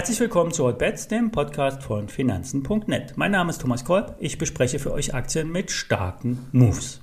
[0.00, 3.12] Herzlich willkommen zu Hotbets, dem Podcast von Finanzen.net.
[3.16, 4.16] Mein Name ist Thomas Kolb.
[4.18, 7.02] Ich bespreche für euch Aktien mit starken Moves.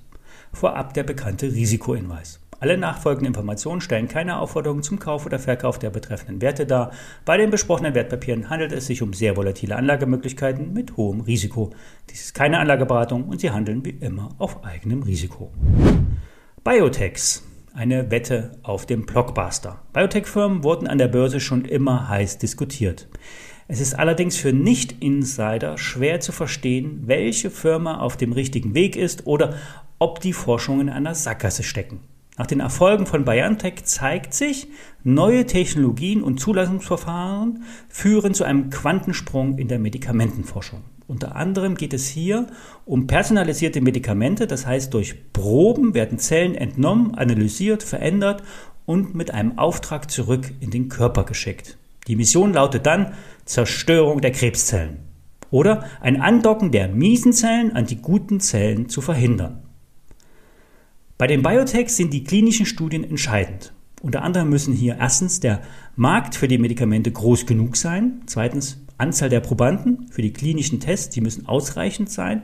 [0.52, 2.39] Vorab der bekannte Risikohinweis.
[2.60, 6.89] Alle nachfolgenden Informationen stellen keine Aufforderung zum Kauf oder Verkauf der betreffenden Werte dar.
[7.23, 11.70] Bei den besprochenen Wertpapieren handelt es sich um sehr volatile Anlagemöglichkeiten mit hohem Risiko.
[12.09, 15.52] Dies ist keine Anlageberatung und sie handeln wie immer auf eigenem Risiko.
[16.64, 17.46] Biotechs
[17.77, 19.79] eine Wette auf dem Blockbuster.
[19.93, 23.07] Biotech-Firmen wurden an der Börse schon immer heiß diskutiert.
[23.67, 29.27] Es ist allerdings für Nicht-Insider schwer zu verstehen, welche Firma auf dem richtigen Weg ist
[29.27, 29.53] oder
[30.00, 32.00] ob die Forschungen in einer Sackgasse stecken.
[32.36, 34.67] Nach den Erfolgen von BioNTech zeigt sich,
[35.03, 40.81] neue Technologien und Zulassungsverfahren führen zu einem Quantensprung in der Medikamentenforschung.
[41.08, 42.47] Unter anderem geht es hier
[42.86, 48.44] um personalisierte Medikamente, das heißt durch Proben werden Zellen entnommen, analysiert, verändert
[48.86, 51.78] und mit einem Auftrag zurück in den Körper geschickt.
[52.08, 53.14] Die Mission lautet dann
[53.46, 55.00] Zerstörung der Krebszellen
[55.50, 59.64] oder ein Andocken der miesen Zellen an die guten Zellen zu verhindern.
[61.18, 63.74] Bei den Biotechs sind die klinischen Studien entscheidend.
[64.02, 65.62] Unter anderem müssen hier erstens der
[65.96, 71.09] Markt für die Medikamente groß genug sein, zweitens Anzahl der Probanden für die klinischen Tests,
[71.09, 72.44] die müssen ausreichend sein.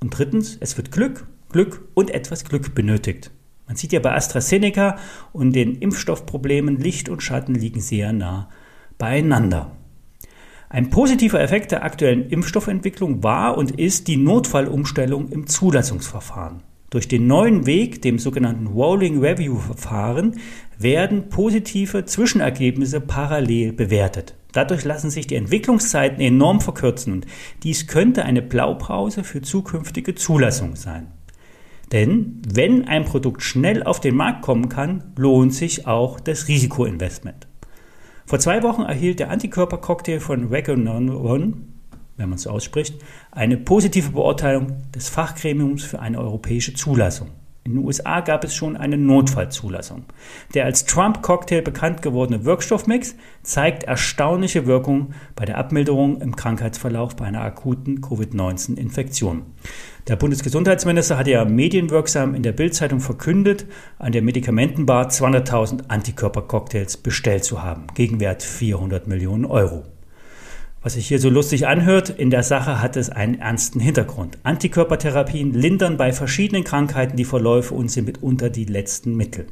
[0.00, 3.30] Und drittens, es wird Glück, Glück und etwas Glück benötigt.
[3.66, 4.96] Man sieht ja bei AstraZeneca
[5.32, 8.48] und den Impfstoffproblemen, Licht und Schatten liegen sehr nah
[8.96, 9.72] beieinander.
[10.70, 16.62] Ein positiver Effekt der aktuellen Impfstoffentwicklung war und ist die Notfallumstellung im Zulassungsverfahren.
[16.90, 20.40] Durch den neuen Weg, dem sogenannten Rolling Review Verfahren,
[20.78, 24.34] werden positive Zwischenergebnisse parallel bewertet.
[24.58, 27.26] Dadurch lassen sich die Entwicklungszeiten enorm verkürzen und
[27.62, 31.12] dies könnte eine Blaupause für zukünftige Zulassung sein.
[31.92, 37.46] Denn wenn ein Produkt schnell auf den Markt kommen kann, lohnt sich auch das Risikoinvestment.
[38.26, 41.68] Vor zwei Wochen erhielt der Antikörpercocktail von Regonon,
[42.16, 42.96] wenn man es so ausspricht,
[43.30, 47.28] eine positive Beurteilung des Fachgremiums für eine europäische Zulassung.
[47.68, 50.04] In den USA gab es schon eine Notfallzulassung.
[50.54, 57.26] Der als Trump-Cocktail bekannt gewordene Wirkstoffmix zeigt erstaunliche Wirkung bei der Abmilderung im Krankheitsverlauf bei
[57.26, 59.42] einer akuten Covid-19-Infektion.
[60.08, 63.66] Der Bundesgesundheitsminister hatte ja medienwirksam in der Bildzeitung verkündet,
[63.98, 69.84] an der Medikamentenbar 200.000 Antikörpercocktails bestellt zu haben, Gegenwert 400 Millionen Euro.
[70.80, 74.38] Was sich hier so lustig anhört, in der Sache hat es einen ernsten Hintergrund.
[74.44, 79.46] Antikörpertherapien lindern bei verschiedenen Krankheiten die Verläufe und sind mitunter die letzten Mittel.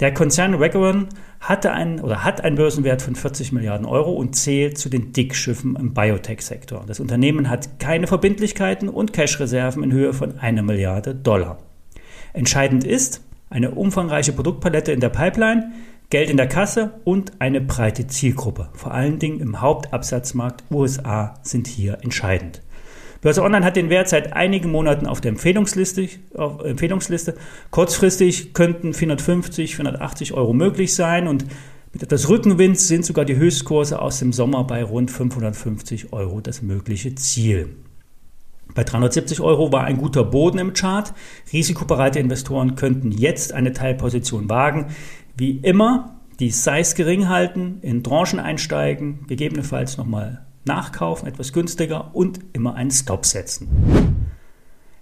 [0.00, 1.08] Der Konzern Regeron
[1.38, 5.76] hatte einen oder hat einen Börsenwert von 40 Milliarden Euro und zählt zu den Dickschiffen
[5.76, 6.82] im Biotech-Sektor.
[6.86, 11.58] Das Unternehmen hat keine Verbindlichkeiten und Cash-Reserven in Höhe von einer Milliarde Dollar.
[12.32, 13.20] Entscheidend ist
[13.50, 15.72] eine umfangreiche Produktpalette in der Pipeline,
[16.12, 18.68] Geld in der Kasse und eine breite Zielgruppe.
[18.74, 22.60] Vor allen Dingen im Hauptabsatzmarkt USA sind hier entscheidend.
[23.22, 26.10] Börse Online hat den Wert seit einigen Monaten auf der Empfehlungsliste.
[26.36, 27.34] Auf Empfehlungsliste.
[27.70, 31.46] Kurzfristig könnten 450, 480 Euro möglich sein und
[31.94, 36.60] mit etwas Rückenwind sind sogar die Höchstkurse aus dem Sommer bei rund 550 Euro das
[36.60, 37.70] mögliche Ziel.
[38.74, 41.12] Bei 370 Euro war ein guter Boden im Chart.
[41.52, 44.86] Risikobereite Investoren könnten jetzt eine Teilposition wagen.
[45.36, 52.40] Wie immer, die Size gering halten, in Tranchen einsteigen, gegebenenfalls nochmal nachkaufen, etwas günstiger und
[52.52, 53.68] immer einen Stop setzen.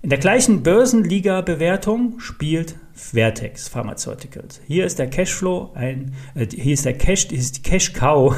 [0.03, 4.61] In der gleichen Börsenliga-Bewertung spielt Vertex Pharmaceuticals.
[4.67, 8.35] Hier ist der Cashflow, ein, äh, hier ist der Cash, ist die Cash Cow,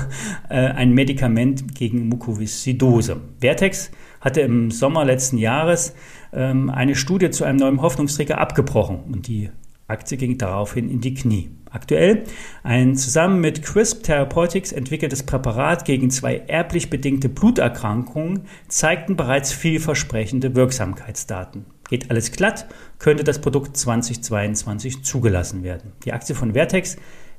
[0.49, 3.21] äh, ein Medikament gegen Mukoviszidose.
[3.41, 5.95] Vertex hatte im Sommer letzten Jahres
[6.33, 9.51] ähm, eine Studie zu einem neuen Hoffnungsträger abgebrochen und die
[9.93, 11.51] Aktie ging daraufhin in die Knie.
[11.71, 12.25] Aktuell
[12.63, 20.55] ein zusammen mit CRISP Therapeutics entwickeltes Präparat gegen zwei erblich bedingte Bluterkrankungen zeigten bereits vielversprechende
[20.55, 21.67] Wirksamkeitsdaten.
[21.89, 22.67] Geht alles glatt,
[22.99, 25.93] könnte das Produkt 2022 zugelassen werden.
[26.05, 26.97] Die Aktie von Vertex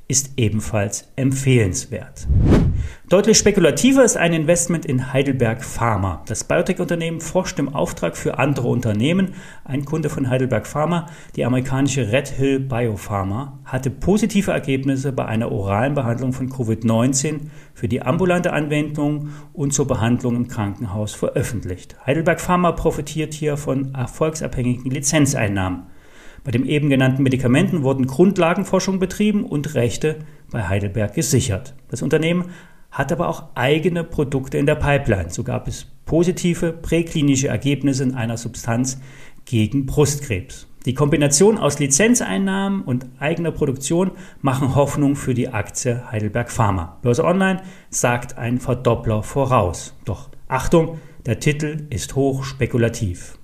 [0.08, 2.28] ist ebenfalls empfehlenswert.
[3.10, 6.24] Deutlich spekulativer ist ein Investment in Heidelberg Pharma.
[6.26, 9.36] Das Biotech-Unternehmen forscht im Auftrag für andere Unternehmen.
[9.66, 15.52] Ein Kunde von Heidelberg Pharma, die amerikanische Red Hill Biopharma, hatte positive Ergebnisse bei einer
[15.52, 17.42] oralen Behandlung von Covid-19
[17.74, 21.96] für die ambulante Anwendung und zur Behandlung im Krankenhaus veröffentlicht.
[22.08, 25.84] Heidelberg Pharma profitiert hier von erfolgsabhängigen Lizenzeinnahmen.
[26.44, 30.18] Bei den eben genannten Medikamenten wurden Grundlagenforschung betrieben und Rechte
[30.52, 31.74] bei Heidelberg gesichert.
[31.90, 32.46] Das Unternehmen
[32.94, 35.32] hat aber auch eigene Produkte in der Pipeline.
[35.32, 39.02] So gab es positive präklinische Ergebnisse in einer Substanz
[39.46, 40.68] gegen Brustkrebs.
[40.86, 44.12] Die Kombination aus Lizenzeinnahmen und eigener Produktion
[44.42, 47.00] machen Hoffnung für die Aktie Heidelberg Pharma.
[47.02, 49.96] Börse Online sagt ein Verdoppler voraus.
[50.06, 53.40] Doch Achtung, der Titel ist hoch spekulativ.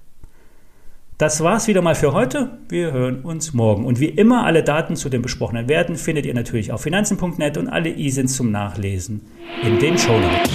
[1.20, 2.60] Das war's wieder mal für heute.
[2.70, 3.84] Wir hören uns morgen.
[3.84, 7.68] Und wie immer, alle Daten zu den besprochenen Werten findet ihr natürlich auf finanzen.net und
[7.68, 9.20] alle ISINs zum Nachlesen
[9.62, 10.50] in den Show Notes.